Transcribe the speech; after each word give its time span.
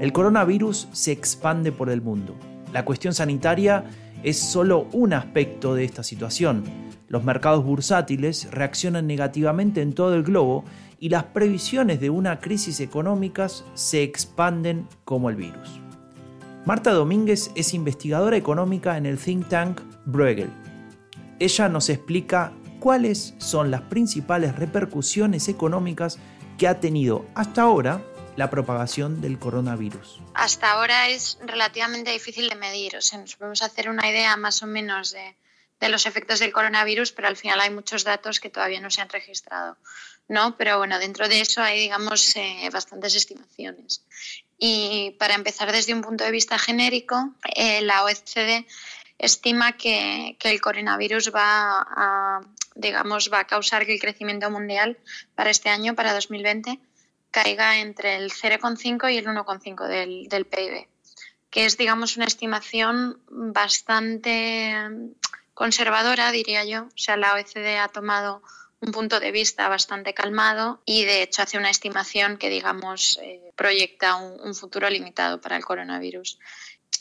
El 0.00 0.12
coronavirus 0.12 0.88
se 0.92 1.12
expande 1.12 1.72
por 1.72 1.90
el 1.90 2.02
mundo. 2.02 2.34
La 2.72 2.84
cuestión 2.84 3.14
sanitaria 3.14 3.84
es 4.22 4.38
solo 4.38 4.88
un 4.92 5.12
aspecto 5.12 5.74
de 5.74 5.84
esta 5.84 6.02
situación. 6.02 6.64
Los 7.08 7.24
mercados 7.24 7.64
bursátiles 7.64 8.50
reaccionan 8.50 9.06
negativamente 9.06 9.80
en 9.80 9.92
todo 9.92 10.14
el 10.14 10.22
globo 10.22 10.64
y 11.00 11.08
las 11.08 11.24
previsiones 11.24 12.00
de 12.00 12.10
una 12.10 12.40
crisis 12.40 12.80
económica 12.80 13.48
se 13.74 14.02
expanden 14.02 14.86
como 15.04 15.30
el 15.30 15.36
virus. 15.36 15.80
Marta 16.64 16.92
Domínguez 16.92 17.50
es 17.54 17.72
investigadora 17.72 18.36
económica 18.36 18.98
en 18.98 19.06
el 19.06 19.18
think 19.18 19.48
tank 19.48 19.80
Bruegel. 20.04 20.50
Ella 21.38 21.68
nos 21.68 21.88
explica 21.88 22.52
cuáles 22.80 23.34
son 23.38 23.70
las 23.70 23.82
principales 23.82 24.56
repercusiones 24.56 25.48
económicas 25.48 26.18
que 26.58 26.68
ha 26.68 26.80
tenido 26.80 27.24
hasta 27.34 27.62
ahora 27.62 28.02
la 28.38 28.50
propagación 28.50 29.20
del 29.20 29.36
coronavirus. 29.40 30.20
Hasta 30.34 30.70
ahora 30.70 31.08
es 31.08 31.38
relativamente 31.42 32.12
difícil 32.12 32.48
de 32.48 32.54
medir, 32.54 32.96
o 32.96 33.00
sea, 33.00 33.18
nos 33.18 33.34
podemos 33.34 33.62
hacer 33.62 33.90
una 33.90 34.08
idea 34.08 34.36
más 34.36 34.62
o 34.62 34.66
menos 34.68 35.10
de, 35.10 35.34
los 35.88 36.06
efectos 36.06 36.38
del 36.38 36.52
coronavirus, 36.52 37.10
pero 37.10 37.26
al 37.26 37.36
final 37.36 37.60
hay 37.60 37.70
muchos 37.70 38.04
datos 38.04 38.38
que 38.38 38.48
todavía 38.48 38.80
no 38.80 38.92
se 38.92 39.00
han 39.00 39.08
registrado, 39.08 39.76
¿no? 40.28 40.56
Pero 40.56 40.78
bueno, 40.78 41.00
dentro 41.00 41.26
de 41.26 41.40
eso 41.40 41.62
hay, 41.62 41.80
digamos, 41.80 42.36
eh, 42.36 42.70
bastantes 42.72 43.16
estimaciones. 43.16 44.04
Y 44.56 45.16
para 45.18 45.34
empezar 45.34 45.72
desde 45.72 45.92
un 45.92 46.02
punto 46.02 46.22
de 46.22 46.30
vista 46.30 46.60
genérico, 46.60 47.34
eh, 47.56 47.80
la 47.80 48.04
OECD 48.04 48.64
estima 49.18 49.72
que, 49.72 50.36
que, 50.38 50.50
el 50.50 50.60
coronavirus 50.60 51.34
va 51.34 51.80
a, 51.80 52.40
digamos, 52.76 53.32
va 53.32 53.40
a 53.40 53.46
causar 53.48 53.84
que 53.84 53.94
el 53.94 54.00
crecimiento 54.00 54.48
mundial 54.48 54.96
para 55.34 55.50
este 55.50 55.70
año, 55.70 55.96
para 55.96 56.14
2020, 56.14 56.78
caiga 57.42 57.78
entre 57.78 58.16
el 58.16 58.30
0,5 58.32 59.12
y 59.12 59.18
el 59.18 59.26
1,5 59.26 59.86
del, 59.86 60.28
del 60.28 60.44
PIB, 60.44 60.88
que 61.50 61.64
es, 61.64 61.76
digamos, 61.76 62.16
una 62.16 62.26
estimación 62.26 63.20
bastante 63.28 64.74
conservadora, 65.54 66.32
diría 66.32 66.64
yo. 66.64 66.84
O 66.84 66.98
sea, 66.98 67.16
la 67.16 67.34
OECD 67.34 67.78
ha 67.78 67.88
tomado 67.88 68.42
un 68.80 68.92
punto 68.92 69.18
de 69.20 69.32
vista 69.32 69.68
bastante 69.68 70.14
calmado 70.14 70.80
y 70.84 71.04
de 71.04 71.22
hecho 71.22 71.42
hace 71.42 71.58
una 71.58 71.70
estimación 71.70 72.36
que 72.38 72.48
digamos 72.48 73.18
eh, 73.22 73.52
proyecta 73.56 74.16
un, 74.16 74.54
futuro 74.54 74.88
limitado 74.88 75.40
para 75.40 75.56
el 75.56 75.64
coronavirus. 75.64 76.38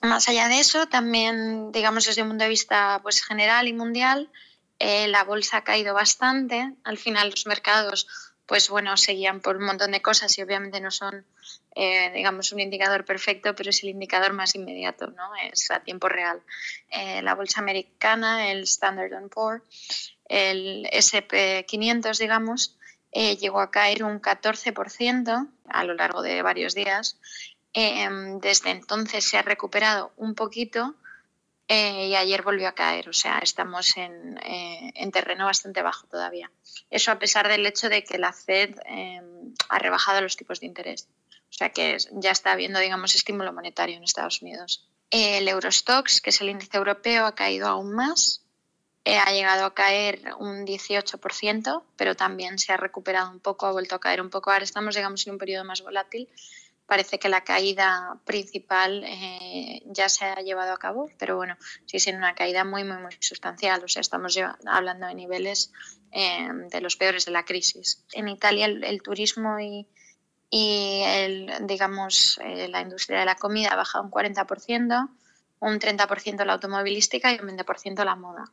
Más 0.00 0.28
allá 0.28 0.48
de 0.48 0.60
eso, 0.60 0.88
también 0.88 1.72
digamos 1.72 2.06
desde 2.06 2.22
un 2.22 2.28
punto 2.28 2.44
de 2.44 2.50
vista 2.50 3.00
pues, 3.02 3.22
general 3.22 3.68
y 3.68 3.72
mundial, 3.72 4.30
eh, 4.78 5.08
la 5.08 5.24
bolsa 5.24 5.58
ha 5.58 5.64
caído 5.64 5.92
bastante. 5.92 6.72
Al 6.84 6.98
final 6.98 7.30
los 7.30 7.46
mercados 7.46 8.06
pues 8.48 8.70
bueno, 8.70 8.96
seguían 8.96 9.40
por 9.40 9.58
un 9.58 9.66
montón 9.66 9.92
de 9.92 10.00
cosas 10.00 10.36
y 10.38 10.42
obviamente 10.42 10.80
no 10.80 10.90
son, 10.90 11.26
eh, 11.76 12.10
digamos, 12.14 12.50
un 12.50 12.60
indicador 12.60 13.04
perfecto, 13.04 13.54
pero 13.54 13.68
es 13.68 13.82
el 13.82 13.90
indicador 13.90 14.32
más 14.32 14.54
inmediato, 14.54 15.08
¿no? 15.08 15.30
Es 15.52 15.70
a 15.70 15.80
tiempo 15.80 16.08
real. 16.08 16.40
Eh, 16.90 17.20
la 17.20 17.34
bolsa 17.34 17.60
americana, 17.60 18.50
el 18.50 18.62
Standard 18.62 19.12
Poor's, 19.28 20.16
el 20.24 20.88
SP500, 20.90 22.18
digamos, 22.18 22.74
eh, 23.12 23.36
llegó 23.36 23.60
a 23.60 23.70
caer 23.70 24.02
un 24.02 24.18
14% 24.18 25.46
a 25.68 25.84
lo 25.84 25.92
largo 25.92 26.22
de 26.22 26.40
varios 26.40 26.74
días. 26.74 27.18
desde 27.74 28.70
entonces 28.70 29.28
se 29.28 29.36
ha 29.36 29.42
recuperado 29.42 30.10
un 30.16 30.34
poquito, 30.34 30.94
y 31.68 32.14
ayer 32.14 32.42
volvió 32.42 32.68
a 32.68 32.72
caer, 32.72 33.10
o 33.10 33.12
sea, 33.12 33.38
estamos 33.38 33.96
en, 33.98 34.40
en, 34.42 35.10
terreno 35.10 35.44
bastante 35.44 35.82
bajo 35.82 36.06
todavía. 36.06 36.50
Eso 36.88 37.12
a 37.12 37.18
pesar 37.18 37.46
del 37.46 37.66
hecho 37.66 37.90
de 37.90 38.02
que 38.02 38.16
la 38.16 38.32
Fed 38.32 38.76
em, 38.86 39.54
ha 39.68 39.78
rebajado 39.78 40.22
los 40.22 40.36
tipos 40.36 40.60
de 40.60 40.66
interés. 40.66 41.08
O 41.50 41.52
sea 41.52 41.70
que 41.70 41.98
ya 42.12 42.30
está 42.30 42.52
habiendo, 42.52 42.78
digamos, 42.78 43.14
estímulo 43.14 43.52
monetario 43.52 43.96
en 43.96 44.02
Estados 44.02 44.40
Unidos. 44.40 44.88
El 45.10 45.48
Eurostox, 45.48 46.20
que 46.20 46.30
es 46.30 46.40
el 46.40 46.50
índice 46.50 46.76
europeo, 46.76 47.26
ha 47.26 47.34
caído 47.34 47.68
aún 47.68 47.94
más. 47.94 48.44
Eh, 49.04 49.16
ha 49.16 49.32
llegado 49.32 49.64
a 49.64 49.74
caer 49.74 50.20
un 50.38 50.66
18%, 50.66 51.82
pero 51.96 52.14
también 52.14 52.58
se 52.58 52.72
ha 52.72 52.76
recuperado 52.76 53.30
un 53.30 53.40
poco, 53.40 53.66
ha 53.66 53.72
vuelto 53.72 53.94
a 53.94 54.00
caer 54.00 54.20
un 54.20 54.28
poco. 54.28 54.50
Ahora 54.50 54.64
estamos, 54.64 54.94
digamos, 54.94 55.26
en 55.26 55.34
un 55.34 55.38
periodo 55.38 55.64
más 55.64 55.82
volátil 55.82 56.28
parece 56.88 57.18
que 57.18 57.28
la 57.28 57.44
caída 57.44 58.18
principal 58.24 59.04
eh, 59.04 59.82
ya 59.84 60.08
se 60.08 60.24
ha 60.24 60.36
llevado 60.36 60.72
a 60.72 60.78
cabo, 60.78 61.10
pero 61.18 61.36
bueno, 61.36 61.54
sí 61.84 62.00
siendo 62.00 62.20
una 62.20 62.34
caída 62.34 62.64
muy, 62.64 62.82
muy, 62.82 62.96
muy 62.96 63.12
sustancial. 63.20 63.84
O 63.84 63.88
sea, 63.88 64.00
estamos 64.00 64.36
hablando 64.64 65.06
de 65.06 65.14
niveles 65.14 65.70
eh, 66.12 66.48
de 66.70 66.80
los 66.80 66.96
peores 66.96 67.26
de 67.26 67.32
la 67.32 67.44
crisis. 67.44 68.02
En 68.12 68.28
Italia 68.28 68.64
el, 68.64 69.02
turismo 69.02 69.60
y, 69.60 69.86
y 70.48 71.02
el, 71.04 71.66
digamos, 71.66 72.40
eh, 72.42 72.68
la 72.68 72.80
industria 72.80 73.18
de 73.18 73.26
la 73.26 73.36
comida 73.36 73.68
ha 73.72 73.76
bajado 73.76 74.04
un 74.04 74.10
40%, 74.10 75.10
un 75.60 75.78
30% 75.78 76.44
la 76.46 76.54
automovilística 76.54 77.30
y 77.32 77.38
un 77.38 77.50
20% 77.50 78.02
la 78.02 78.16
moda. 78.16 78.44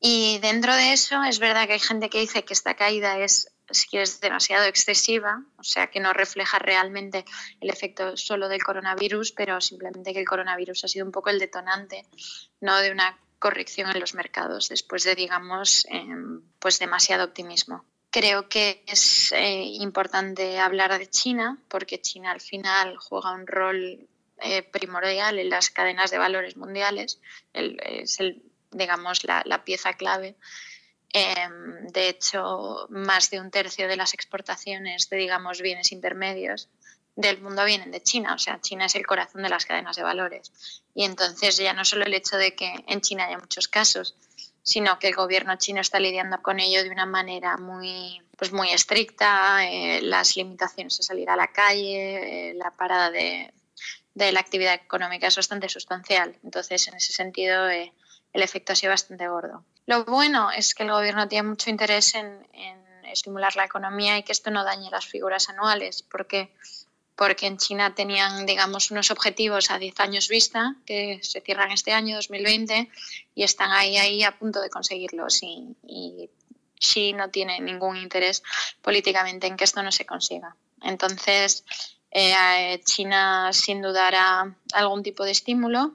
Y 0.00 0.38
dentro 0.40 0.76
de 0.76 0.92
eso 0.92 1.24
es 1.24 1.38
verdad 1.38 1.66
que 1.66 1.72
hay 1.72 1.80
gente 1.80 2.10
que 2.10 2.20
dice 2.20 2.44
que 2.44 2.52
esta 2.52 2.74
caída 2.74 3.18
es 3.20 3.53
si 3.70 3.88
quieres, 3.88 4.20
demasiado 4.20 4.64
excesiva, 4.64 5.42
o 5.58 5.62
sea, 5.62 5.88
que 5.88 6.00
no 6.00 6.12
refleja 6.12 6.58
realmente 6.58 7.24
el 7.60 7.70
efecto 7.70 8.16
solo 8.16 8.48
del 8.48 8.62
coronavirus, 8.62 9.32
pero 9.32 9.60
simplemente 9.60 10.12
que 10.12 10.20
el 10.20 10.26
coronavirus 10.26 10.84
ha 10.84 10.88
sido 10.88 11.06
un 11.06 11.12
poco 11.12 11.30
el 11.30 11.38
detonante, 11.38 12.06
no 12.60 12.78
de 12.78 12.90
una 12.90 13.18
corrección 13.38 13.90
en 13.90 14.00
los 14.00 14.14
mercados 14.14 14.68
después 14.68 15.04
de, 15.04 15.14
digamos, 15.14 15.86
em, 15.90 16.42
pues 16.58 16.78
demasiado 16.78 17.24
optimismo. 17.24 17.84
Creo 18.10 18.48
que 18.48 18.84
es 18.86 19.32
eh, 19.32 19.64
importante 19.80 20.58
hablar 20.58 20.96
de 20.98 21.08
China, 21.08 21.58
porque 21.68 22.00
China 22.00 22.30
al 22.30 22.40
final 22.40 22.96
juega 22.98 23.32
un 23.32 23.46
rol 23.46 24.08
eh, 24.38 24.62
primordial 24.62 25.38
en 25.38 25.50
las 25.50 25.70
cadenas 25.70 26.10
de 26.10 26.18
valores 26.18 26.56
mundiales, 26.56 27.20
es 27.52 28.20
el, 28.20 28.42
digamos, 28.70 29.24
la, 29.24 29.42
la 29.44 29.64
pieza 29.64 29.94
clave 29.94 30.36
Em, 31.16 31.86
de 31.92 32.08
hecho, 32.08 32.88
más 32.90 33.30
de 33.30 33.38
un 33.38 33.52
tercio 33.52 33.86
de 33.86 33.96
las 33.96 34.14
exportaciones 34.14 35.08
de, 35.08 35.16
digamos, 35.16 35.60
bienes 35.60 35.92
intermedios 35.92 36.68
del 37.14 37.40
mundo 37.40 37.64
vienen 37.64 37.92
de 37.92 38.02
China. 38.02 38.34
O 38.34 38.38
sea, 38.38 38.60
China 38.60 38.86
es 38.86 38.96
el 38.96 39.06
corazón 39.06 39.44
de 39.44 39.48
las 39.48 39.64
cadenas 39.64 39.94
de 39.94 40.02
valores. 40.02 40.52
Y 40.92 41.04
entonces 41.04 41.56
ya 41.56 41.72
no 41.72 41.84
solo 41.84 42.04
el 42.04 42.14
hecho 42.14 42.36
de 42.36 42.56
que 42.56 42.84
en 42.88 43.00
China 43.00 43.26
haya 43.26 43.38
muchos 43.38 43.68
casos, 43.68 44.16
sino 44.64 44.98
que 44.98 45.06
el 45.06 45.14
gobierno 45.14 45.54
chino 45.56 45.80
está 45.80 46.00
lidiando 46.00 46.42
con 46.42 46.58
ello 46.58 46.82
de 46.82 46.90
una 46.90 47.06
manera 47.06 47.58
muy, 47.58 48.20
pues 48.36 48.50
muy 48.50 48.70
estricta, 48.70 49.64
eh, 49.68 50.00
las 50.02 50.34
limitaciones 50.34 50.98
a 50.98 51.04
salir 51.04 51.30
a 51.30 51.36
la 51.36 51.52
calle, 51.52 52.50
eh, 52.50 52.54
la 52.54 52.72
parada 52.72 53.12
de, 53.12 53.52
la 54.14 54.40
actividad 54.40 54.74
económica 54.74 55.28
es 55.28 55.36
bastante 55.36 55.68
sustancial. 55.68 56.36
Entonces, 56.42 56.88
en 56.88 56.94
ese 56.94 57.12
sentido, 57.12 57.68
eh, 57.68 57.92
el 58.34 58.42
efecto 58.42 58.72
ha 58.72 58.76
sido 58.76 58.90
bastante 58.90 59.26
gordo. 59.28 59.64
Lo 59.86 60.04
bueno 60.04 60.50
es 60.50 60.74
que 60.74 60.82
el 60.82 60.90
gobierno 60.90 61.28
tiene 61.28 61.48
mucho 61.48 61.70
interés 61.70 62.14
en, 62.14 62.44
estimular 63.04 63.54
la 63.54 63.64
economía 63.64 64.18
y 64.18 64.24
que 64.24 64.32
esto 64.32 64.50
no 64.50 64.64
dañe 64.64 64.90
las 64.90 65.06
figuras 65.06 65.48
anuales, 65.48 66.02
porque 66.02 66.52
porque 67.14 67.46
en 67.46 67.58
China 67.58 67.94
tenían, 67.94 68.44
digamos, 68.44 68.90
unos 68.90 69.12
objetivos 69.12 69.70
a 69.70 69.78
10 69.78 70.00
años 70.00 70.26
vista 70.26 70.74
que 70.84 71.20
se 71.22 71.40
cierran 71.42 71.70
este 71.70 71.92
año, 71.92 72.16
2020, 72.16 72.90
y 73.36 73.42
están 73.44 73.70
ahí, 73.70 73.96
ahí 73.96 74.24
a 74.24 74.36
punto 74.36 74.60
de 74.60 74.68
conseguirlos. 74.68 75.40
Y, 75.44 75.76
y 75.86 76.28
Xi 76.80 77.12
no 77.12 77.30
tiene 77.30 77.60
ningún 77.60 77.98
interés 77.98 78.42
políticamente 78.82 79.46
en 79.46 79.56
que 79.56 79.62
esto 79.62 79.80
no 79.84 79.92
se 79.92 80.06
consiga. 80.06 80.56
Entonces, 80.82 81.64
eh, 82.10 82.80
China 82.84 83.52
sin 83.52 83.80
duda 83.80 84.08
hará 84.08 84.56
algún 84.72 85.04
tipo 85.04 85.24
de 85.24 85.30
estímulo 85.30 85.94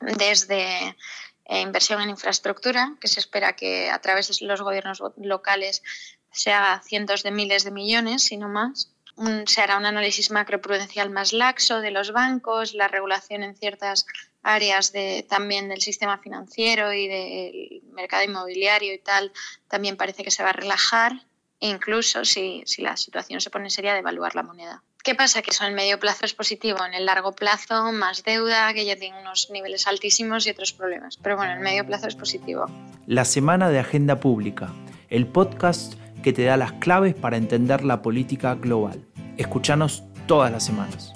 desde 0.00 0.96
e 1.44 1.60
inversión 1.60 2.00
en 2.00 2.10
infraestructura, 2.10 2.96
que 3.00 3.08
se 3.08 3.20
espera 3.20 3.54
que 3.54 3.90
a 3.90 4.00
través 4.00 4.28
de 4.28 4.46
los 4.46 4.62
gobiernos 4.62 5.02
locales 5.16 5.82
sea 6.30 6.80
cientos 6.84 7.22
de 7.22 7.30
miles 7.30 7.64
de 7.64 7.70
millones, 7.70 8.22
si 8.22 8.36
no 8.36 8.48
más. 8.48 8.90
se 9.46 9.60
hará 9.60 9.76
un 9.76 9.84
análisis 9.84 10.30
macroprudencial 10.30 11.10
más 11.10 11.32
laxo 11.32 11.80
de 11.80 11.90
los 11.90 12.12
bancos, 12.12 12.72
la 12.72 12.88
regulación 12.88 13.42
en 13.42 13.54
ciertas 13.54 14.06
áreas 14.42 14.92
de, 14.92 15.24
también 15.28 15.68
del 15.68 15.82
sistema 15.82 16.18
financiero 16.18 16.92
y 16.92 17.08
del 17.08 17.82
mercado 17.92 18.24
inmobiliario 18.24 18.92
y 18.94 18.98
tal, 18.98 19.32
también 19.68 19.96
parece 19.96 20.24
que 20.24 20.30
se 20.30 20.42
va 20.42 20.50
a 20.50 20.54
relajar, 20.54 21.12
e 21.60 21.68
incluso 21.68 22.24
si, 22.24 22.62
si 22.66 22.82
la 22.82 22.96
situación 22.96 23.40
se 23.40 23.50
pone 23.50 23.70
seria, 23.70 23.92
de 23.92 24.00
evaluar 24.00 24.34
la 24.34 24.42
moneda. 24.42 24.82
¿Qué 25.02 25.16
pasa? 25.16 25.42
Que 25.42 25.50
eso 25.50 25.64
en 25.64 25.70
el 25.70 25.76
medio 25.76 25.98
plazo 25.98 26.24
es 26.24 26.32
positivo, 26.32 26.78
en 26.86 26.94
el 26.94 27.06
largo 27.06 27.32
plazo 27.32 27.90
más 27.90 28.22
deuda, 28.22 28.72
que 28.72 28.84
ya 28.84 28.94
tiene 28.94 29.20
unos 29.20 29.50
niveles 29.50 29.88
altísimos 29.88 30.46
y 30.46 30.50
otros 30.50 30.72
problemas. 30.72 31.16
Pero 31.16 31.36
bueno, 31.36 31.52
en 31.52 31.58
el 31.58 31.64
medio 31.64 31.84
plazo 31.84 32.06
es 32.06 32.14
positivo. 32.14 32.66
La 33.06 33.24
Semana 33.24 33.68
de 33.68 33.80
Agenda 33.80 34.20
Pública, 34.20 34.72
el 35.08 35.26
podcast 35.26 35.94
que 36.22 36.32
te 36.32 36.44
da 36.44 36.56
las 36.56 36.72
claves 36.74 37.16
para 37.16 37.36
entender 37.36 37.82
la 37.82 38.00
política 38.00 38.54
global. 38.54 39.04
Escúchanos 39.38 40.04
todas 40.28 40.52
las 40.52 40.64
semanas. 40.64 41.12